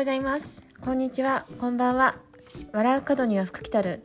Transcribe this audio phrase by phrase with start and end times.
[0.00, 0.62] ございます。
[0.80, 1.44] こんにちは。
[1.58, 2.14] こんばんは。
[2.72, 4.02] 笑う角には福来たる。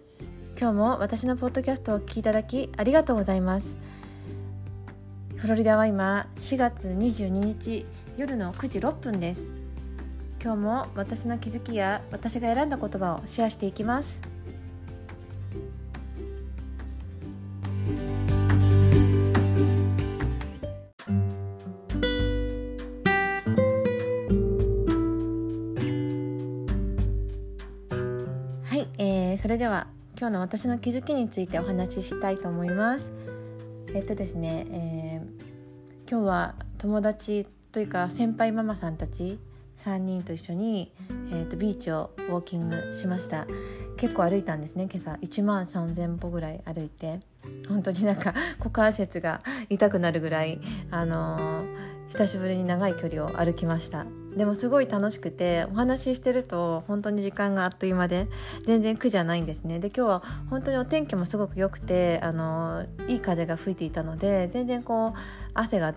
[0.59, 3.77] 今日も私のポッドキャストをお聞きいただきありがとうございます。
[5.37, 7.85] フロリダは今4月22日
[8.17, 9.47] 夜の9時6分です。
[10.43, 14.34] 今日も私の気づきや私が選んだ言葉をシェアしていきます。
[29.55, 29.87] れでは
[30.19, 33.13] 今日の私の気づきについてお話ししたいと思います。
[33.93, 39.39] えっとですね、えー、今日は友達というか先輩ママさんたち
[39.77, 40.91] 3人と一緒に、
[41.31, 43.47] えーと、ビーチをウォーキングしました。
[43.95, 45.17] 結構歩いたんですね今朝。
[45.21, 47.21] 1万3,000歩ぐらい歩いて。
[47.69, 50.59] 本当になんか股関節が痛くなるぐらい、
[50.91, 54.05] あのー、久しぶりに長い距離を歩きました。
[54.35, 58.27] でもすごい楽しくてお話ししてると本当に時間があっという間で
[58.65, 65.19] 全然苦じゃないんですねで今日は本当にお天気もすごく良くてあのいい風が吹いていたので全然こう
[65.53, 65.93] 汗が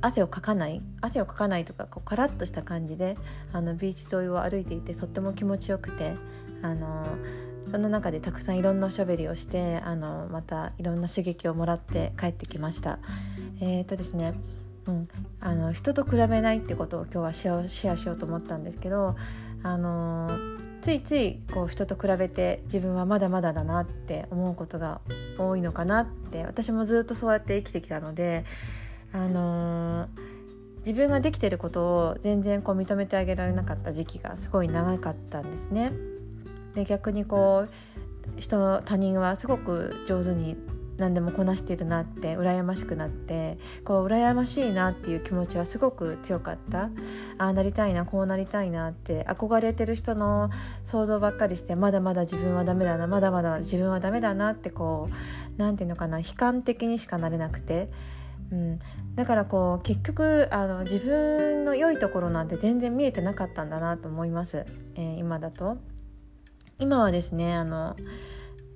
[0.00, 3.16] 汗をかかない汗をかかないとかこうカラッとした感じで
[3.52, 6.14] あのビーチ沿いを歩いていてとっても気持ちよくて
[6.62, 7.06] あの
[7.70, 12.98] その中でたくさんいろんなおしゃべりをしてあのまたいろんな刺激をもらって帰ってきました。
[13.60, 14.34] えーとですね
[14.86, 15.08] うん、
[15.40, 19.16] あの人と比べないってことを今日はシェアしようと思ったんですけど、
[19.62, 20.30] あの
[20.80, 25.00] ついついこう人と比べて自分はまだまだだなって思うことが
[25.38, 28.44] 多いのかなって私もずっとそうやって生きてきたので、
[29.12, 30.08] あの
[30.78, 35.92] 自分ができてることを全然こう認めてあげられなかった時期がすごい長かったんですね。
[36.74, 40.56] で逆にこう人の他人はすごく上手に
[41.02, 46.90] 何でもこなしてるなって羨ましくなってこう羨ましいなっていう気持ちはすごく強かった
[47.38, 50.48] ああなりたいなこうなりたいなって憧れてる人の
[50.84, 55.12] 想像ばっかりしてまだまだ自分はダメだなまだまだ自分はダメだなってこう
[55.56, 57.90] 何て言うのかな悲観的にしかなれなくて。
[58.50, 58.78] うん、
[59.14, 65.78] だからこう結局あの自分の良いところなんて全然見えてなかったんだなと思います、えー、今だと。
[66.78, 67.96] 今はですねあの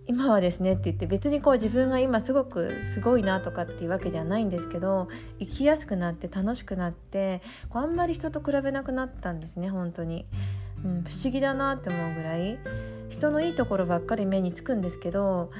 [0.06, 5.08] 今はですねって言って別にこう自分が今すごくすごいなとかっていうわけじゃないんですけど
[5.40, 10.26] 生きやすくなって楽しくなってこうあんまり人と比べなくなったんですね本当に、
[10.84, 12.58] うん、不思議だなって思うぐらい。
[13.08, 15.50] 人のいいところばっかり目につくんですけど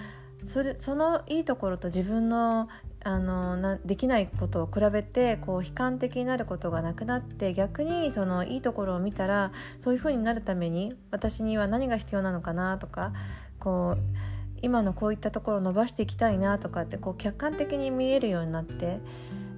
[0.44, 2.68] それそのいいところと自分の
[3.04, 13.12] あのなできないことを比べてこう悲観的になることがなくなって逆にそのいいところを見たらそういう風になるために私には何が必要なのかなとか
[13.60, 19.00] こう今のこういったところを伸ばしていきたいなとかってこう客観的に見えるようになって、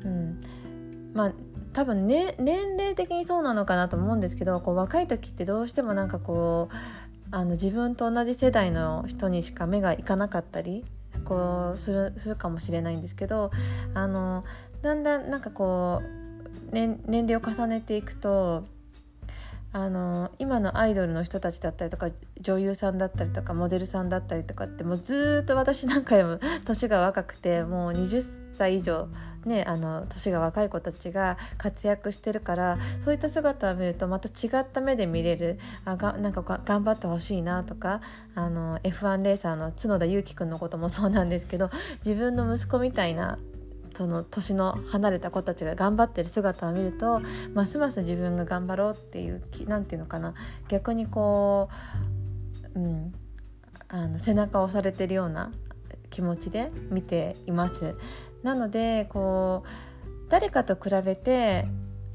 [0.04, 0.40] うん、
[1.14, 1.32] まあ
[1.72, 6.74] 多分、ね、年齢的にそうなのかなと思うんですけどこう若い時ってどうしてもなんかこう
[7.30, 10.84] あの自分と同じ世代の人にしか目がいかなかったり
[11.24, 13.50] こうするするかもしれないんですけど
[13.94, 14.44] あの
[14.82, 16.02] だんだんなんかこ
[16.70, 18.64] う、ね、年齢を重ねていくと
[19.72, 22.08] あの今のアイドルの人たちだったりとか
[22.40, 29.08] 女優さんだったりとかモデルさんだったりとかってもうずっと私なんかでも年が若くてもう20歳以上
[29.44, 38.00] ねあの年が若い子たちが活躍してるからそういった姿を見るとまた違った目で見れるあがなんか頑張ってほしいなとか
[38.34, 41.70] あの F1 レーサーの角田裕樹くんのこともそうなんですけど
[42.04, 43.38] 自分の息子みたいな
[43.98, 47.20] その年の離れた子たちが頑張ってる姿を見ると
[47.52, 50.34] ますます自分が頑張ろうっていう何て言うのかな
[50.68, 51.68] 逆にこ
[52.76, 53.12] う、うん、
[53.88, 55.50] あの背中を押されてるような
[56.10, 57.96] 気持ちで見ています。
[58.44, 61.66] なのでこう誰かと比べて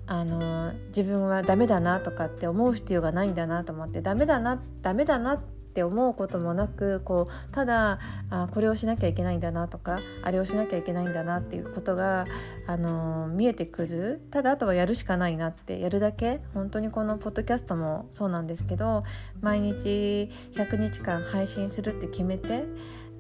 [0.08, 7.98] あの自分はダメだなとかって思う必要がないんだなと思ってダメだなダメだなって思うこともなくこうただ
[8.30, 12.26] あこれをしなきゃいけないんだなとかあれをしなきゃいけないんだなっていうことが、
[12.68, 19.04] あの見えてくるただあとはやるしかないなってやるだけ本当にこのポッドキャストもそうなんですけど
[19.42, 22.66] 毎日100日間配信するって決めて。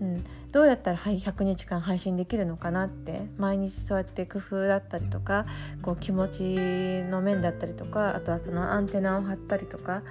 [0.02, 5.46] うん、どうやったら100日間配信できるのかなって毎日そうやって工夫だったりとか
[5.84, 6.42] こう気持ち
[7.10, 10.02] の面だったりとかあとはそのアンテナを張ったりとか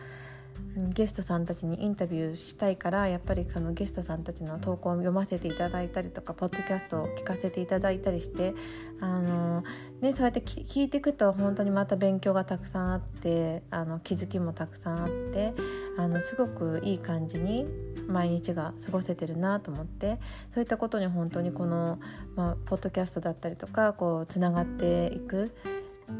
[0.74, 8.54] ゲストさんたちにインタビューしたいからやっぱりそのゲストさんたちの投稿を読ませていただいたりとかポッドキャストを聞かせていただいたりして
[9.00, 9.64] あの、
[10.00, 15.52] ね、そうやって聞いていくと本当にまた勉強がたくさんあってあの気づきもたくさんあって
[15.98, 17.66] あのすごくいい感じに
[18.08, 20.18] 毎日が過ごせてるなと思って
[20.52, 21.98] そういったことに本当にこの、
[22.34, 25.52] まあ、ポッドキャストだったりとかこうつながっていく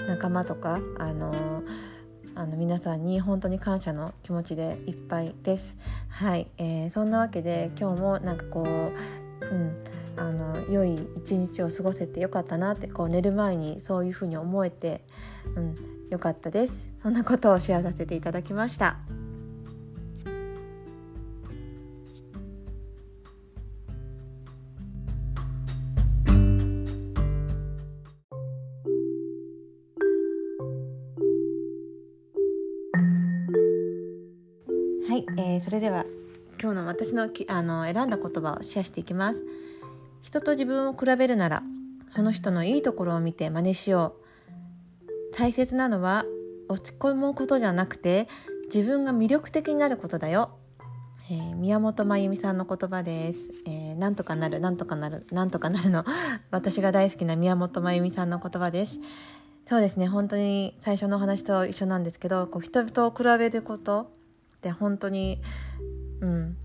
[0.07, 1.63] 仲間とかあの
[2.35, 5.77] あの皆さんに本当に感謝の気持ちでいっぱいです。
[6.09, 9.85] はい、えー、そんなわけで今日もなんかこう、うん、
[10.17, 15.05] あの良い一日を過ごせてよかったなってこう寝る前にそういうふうに思えて、
[15.57, 15.75] うん、
[16.11, 16.91] よかったです。
[17.03, 19.22] そんなことをシェアさせていただきました。
[35.13, 36.07] はい、えー、それでは
[36.59, 39.45] 今日の私のきあの選んだ言葉をシェアしていきます。
[40.23, 41.63] 人と自分を比べるなら
[42.17, 44.17] その人のいいところを見て真似しよ
[45.05, 45.37] う。
[45.37, 46.25] 大切なのは
[46.71, 48.27] 落ち込むことじゃなくて
[48.73, 50.57] 自分が魅力的になることだよ、
[51.31, 56.07] えー、宮本真由美さんの言葉です、えー、なんとかなるなんとかなるなんとかなるの
[56.51, 58.99] 私が大好きな宮本真由美さんの言葉です。
[59.67, 64.11] そうですね本当に最初のお話と一緒なんですけどこう人と比べること
[64.63, 65.43] って本当に
[66.21, 66.57] うん。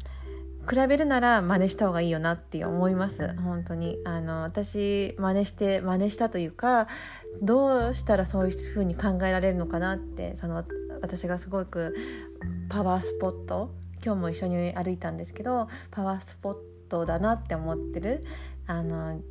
[0.69, 3.33] 比べるなら真似した方がいいよなって思います。
[3.37, 3.97] 本当に。
[4.05, 6.87] あの私真似して真似したというか
[7.41, 10.65] どうしたらそういうふうに考えられるのかなってその
[11.01, 11.95] 私がすごく
[12.69, 13.71] パワースポット
[14.05, 16.57] 今日も一緒に歩いたんですけどパワースポッ
[16.89, 18.23] トだなって思ってる
[18.65, 19.21] あの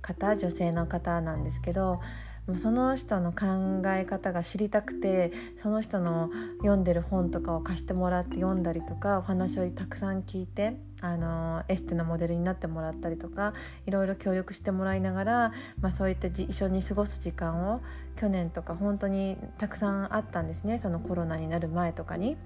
[0.00, 2.00] 方女性の方なんですけど
[2.46, 5.32] もうその人の考え方が知りたくて
[5.62, 13.54] その人の読んでる本とかを貸してもらって読んだりとかお話をたくさん聞いてあのエステのモデルになってもらったりとか
[13.86, 17.80] いろいろ協力してもらいながら、まあ、そういった一緒に過ごす時間を
[18.16, 22.36] 去年とか本当にたくさんあったんですねそのコロナになる前とかに。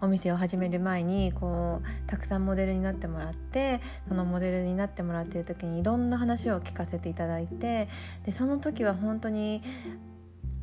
[0.00, 7.88] お店を始める前にこうたくさんモデルになってもらってそのモデルになってもらってる時にいろんな話を聞かせていただいて
[8.24, 9.62] でその時は本当に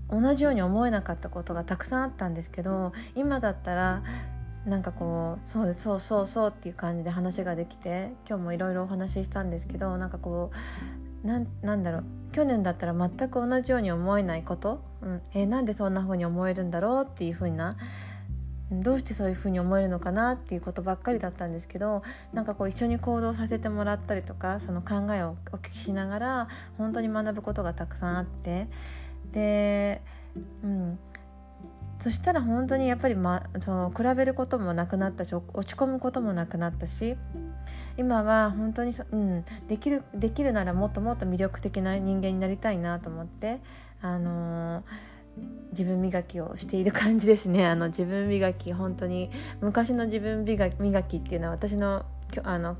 [0.09, 4.03] 同じように思えなかったことがたくさんあったんですけど今だったら
[4.65, 10.51] なんかこうそうそうそうそうっていう感じで話ができて今日もいろいろお話ししたんですけどなんかこ
[11.23, 17.75] うなんだろう去年だったら全く同じように思えないこと、うんえー、なんでそんな風に思えるんだろうっていう風な
[18.71, 28.67] どうしてそういうふうに思えるのかなっていうことばっかりだったんですけどなんかこう一緒に行動させてもらったりとかその考えをお聞きしながら本当に学ぶことがたくさんあって
[29.31, 30.01] で、
[30.63, 30.99] うん、
[31.99, 37.15] そしたら本当にやっぱり、ま、その比べることもなくなったし落ち込むこともなくなったし
[37.97, 43.59] 今は本当にうん、できるできるならもっともっと魅力的な人間になりたいなと思って。
[44.01, 45.18] あのー
[45.71, 47.65] 自分磨きをしている感じですね。
[47.67, 49.29] あの自分磨き本当に
[49.61, 50.69] 昔の自分磨
[51.03, 52.05] きっていうのは私の
[52.43, 52.77] あの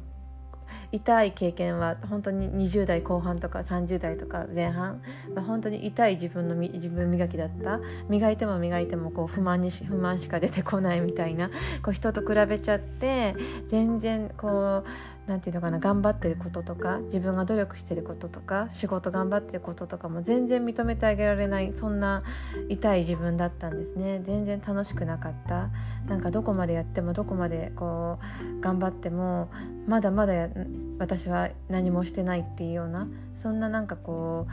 [0.91, 5.01] 痛い経験は本当に20代後半とか30代とか前半、
[5.33, 7.79] まあ、本当に痛い自分の自分磨きだった。
[8.07, 11.49] 磨いても磨いてもこう不満に不満しか出てこないみたいな
[11.83, 13.35] こう人と比べちゃって
[13.67, 14.89] 全然こう
[15.29, 22.23] 何て言うのかな頑張ってることとか自分が努力してることとか仕事頑張ってることとかも全然認めてあげられないそんな
[22.67, 24.21] 痛い自分だったんですね。
[24.25, 25.69] 全然楽しくなかった。
[26.07, 28.17] なんかどこまでやってもどこまでこ
[28.57, 29.49] う頑張っても
[29.85, 30.49] まだまだ
[30.97, 34.47] 私は何もしてないっていうようなそんななんかこ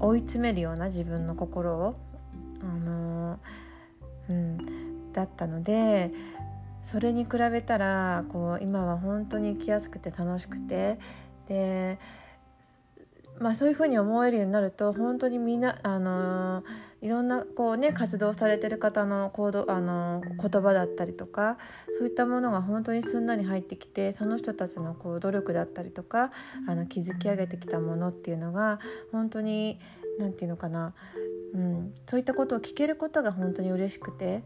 [0.00, 1.94] う追い詰めるような自分の心を
[2.60, 3.38] あの
[4.28, 6.10] うんだったので
[6.84, 10.98] それに比べたらこう今は本当に生きやすくて楽しくて
[11.48, 11.98] で、
[13.38, 16.62] まあ、そういうふうに思えるようになると本当にみんな、あの
[17.00, 21.56] いろんなこう、ね、活動されてる方の行動、あの言葉だったりとか
[21.98, 26.30] そういったものが本当にすんなり入ってきてその人たちのこう努力だったりとか
[26.68, 29.78] あの築き上げてきたものっていうのが本当に
[30.18, 30.94] 何て言うのかな、
[31.54, 34.42] うん、そういったことを聞けることが本当に嬉しくて。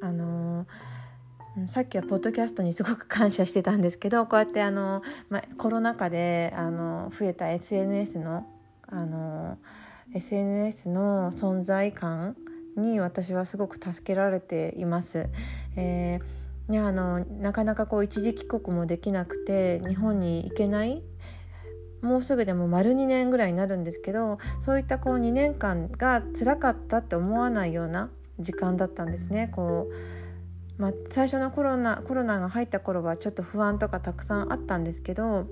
[0.00, 0.98] あのー
[1.66, 8.46] さっきはポッドキャストにすごく感謝してたんですけどこうやってあの、ま、コロナ禍であの増えた SNS の
[8.86, 9.58] あの
[10.14, 12.36] SNS の存在感
[12.76, 15.28] に私はすごく助けられています。
[15.76, 16.38] えー
[16.72, 21.02] ね、あのなかなかこう一時帰国もできなくて日本に行けない
[22.02, 29.50] もうすぐでも丸2年ぐらいになるんですけどそういったこう2年間が辛かったって思わないような時間だったんですね。
[29.52, 29.94] こう
[30.78, 35.46] まあ、最初のコロナコロナが入った頃はちょっと不安とかたくさんあったんですけど、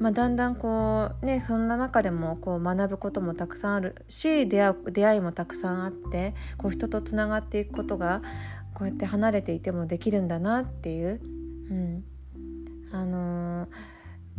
[0.00, 8.22] まあ、だんだんこうねそんな中でもこう学ぶこともたくさんあるし出会う出会いもたくさんあってこう人とつながっていくことが
[8.72, 11.20] こうやって離れていてもできるんだなっていう、
[11.70, 12.04] うん。
[12.92, 13.68] あのー、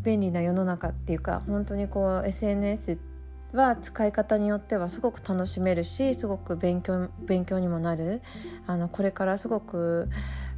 [0.02, 3.15] 便利な世の中っていうか本当にこう SNS って
[3.56, 8.22] は使い方によってはすごく楽しめるしすごく勉強勉強にもなる。
[8.68, 10.10] あのこれからすごく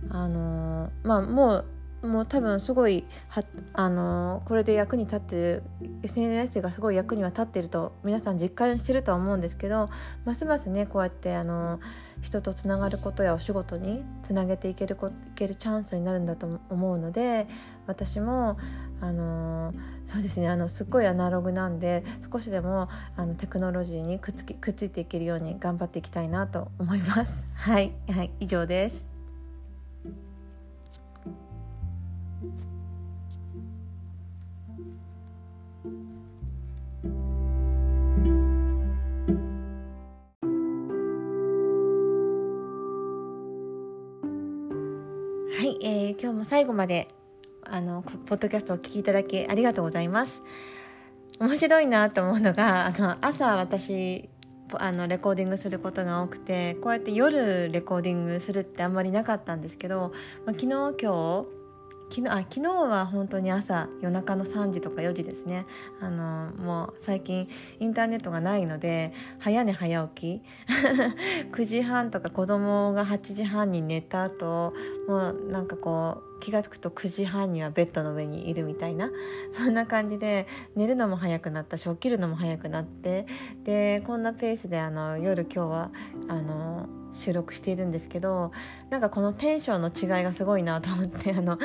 [0.10, 1.66] あのまあもう
[2.04, 5.64] もう多分すごいはあのこれで役に立ってる
[6.04, 9.90] SNS がすごい役には立っていると皆さん実感してるとは思うんですけど
[10.24, 11.80] ますますねこうやってあの
[12.22, 17.48] 人とつながることやお仕事につなげていけるこいけるチャンスになるんだと思うので
[17.88, 18.58] 私も
[19.02, 19.74] あの
[20.06, 27.48] そうですねあのすっごいアナログなんで少しでもあのテクノロジーにくっつきくっついていけるように頑張っていきたいなと思います。
[27.54, 29.07] はい、はい、以上です。
[45.82, 47.10] えー、今日も最後まで
[47.64, 50.42] あのポッドキャストをお聞きいただきありがとうございます。
[51.40, 54.30] 面白いなと思うのがあの朝私
[54.74, 60.14] あのレコーディングすることが多くてこうやって夜レコーディングするってあんまりなかったんですけど、
[60.46, 61.46] まあ、昨日今日
[62.10, 65.66] 昨日あ昨日は本当に朝夜中の3時とか4時ですね。
[66.00, 67.48] あのもう最近
[67.80, 70.44] インターネットがないので早寝早起き。
[71.52, 74.74] 9時半とか子供が8時半に寝た後
[75.08, 79.12] もうなんかこう気が付くと9時半にはベッドの上にいるみたいな。
[79.54, 83.26] そんな感じで寝るのも早くなったし起きるのも早くなって。
[83.64, 85.92] でこんなペースであの夜今日は
[86.28, 88.52] あの収録しているんですけど
[88.90, 91.58] なんかこのテンションの違いがすごいなと思ってあの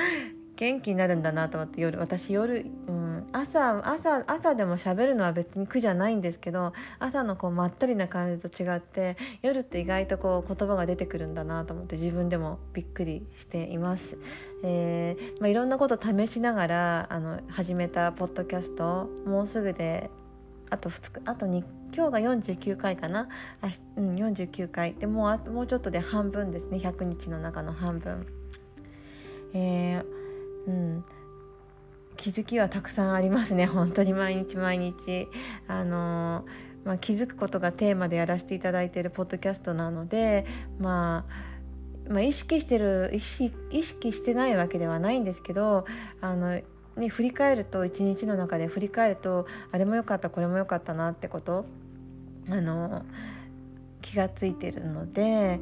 [0.57, 14.17] 元気になるんだなと思って夜私夜、うん、朝朝朝でも喋るのは別に苦じゃないんですけど朝のこうまったりな感じと違って夜って意外とこう言葉が出てくるんだなと思って自分でもびっくりしています。
[14.63, 20.11] えーまあ、いろんなこと試しながらあの始めたポッドキャストもうすぐで
[20.73, 21.63] あと2日あと2
[21.95, 23.29] 今日が49回かな？
[23.61, 24.95] あ、うん、49回。
[24.95, 26.79] でもうもうちょっとで半分ですね。
[26.79, 28.27] 100日の中の半分。
[29.53, 30.05] えー
[30.67, 31.05] うん、
[32.17, 33.67] 気づきはたくさんありますね。
[33.67, 35.29] 本当に毎日毎日。
[35.69, 36.47] あの
[36.85, 40.47] まあ、気づくことがテーマでやらせていただいているポッドキャストなので、
[40.81, 41.27] ま
[42.09, 45.85] あ、まあ意識してる意識意識してないわけではないんですけど
[46.21, 46.61] あの
[46.97, 51.65] ね、振り返ると一日の中で振り返るとあれも良かったこれも良かったなってこと
[52.51, 53.05] あの
[54.03, 55.61] 気がついてるので、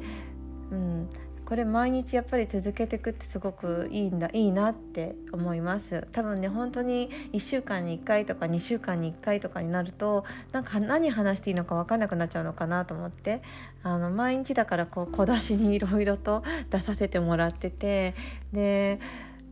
[0.71, 1.09] うん、
[1.51, 6.07] これ毎日やっぱり続けていくってすごくいいんだいいなって思います。
[6.13, 10.23] 多分ね本当に1週間に1回とか2週間に1回とかになると
[10.53, 13.41] なんか何話していいのか分かんなくなっちゃうのかなと思って
[13.83, 18.15] あの毎日だからこう小出しにいろいろと出させてもらってて
[18.53, 19.01] で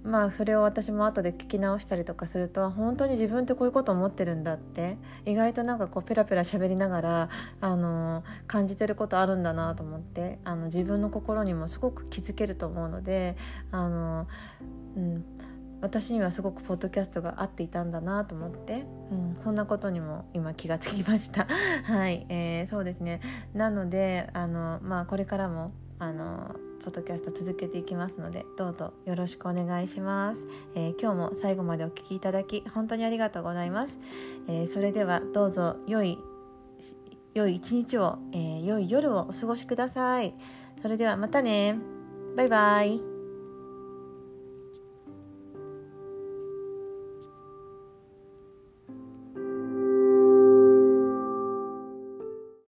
[0.04, 7.30] まあそれを私も後で聞き直したりとかすると本当に自分ってこういうこと思ってるんだって意外となんかこうペラペラ喋りながら
[7.62, 13.36] あの感じてることあるんだなと思ってあの自分の心にもすごく気づけると思うので
[13.72, 14.28] あの、
[14.96, 15.26] うん、
[15.82, 21.48] 私にはすごくポッドキャストが合っていたんだなと思って、うん、そんなことにも今気がつきました。
[21.84, 23.22] はい、えー、そうですね。
[23.54, 30.46] なのであの、まあ、これからもあのポッドキャスト続けていきますのでどうぞよろしくお願いします、
[30.76, 34.00] えー、今日も最後までお聴きいただき本当にありがとうございます、
[34.48, 36.18] えー、それではどうぞ良い
[37.34, 40.34] 良い一日を、えー、良い夜をお過ごしください。
[40.82, 41.78] それではまたね。
[42.36, 43.09] バイバイ。